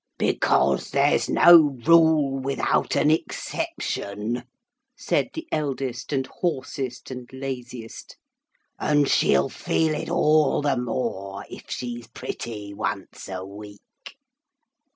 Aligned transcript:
'Because 0.17 0.89
there's 0.89 1.29
no 1.29 1.77
rule 1.85 2.39
without 2.39 2.95
an 2.95 3.11
exception,' 3.11 4.41
said 4.97 5.29
the 5.35 5.45
eldest 5.51 6.11
and 6.11 6.25
hoarsest 6.25 7.11
and 7.11 7.29
laziest, 7.31 8.17
'and 8.79 9.07
she'll 9.07 9.47
feel 9.47 9.93
it 9.93 10.09
all 10.09 10.63
the 10.63 10.75
more 10.75 11.45
if 11.51 11.65
she's 11.69 12.07
pretty 12.07 12.73
once 12.73 13.29
a 13.29 13.45
week. 13.45 14.15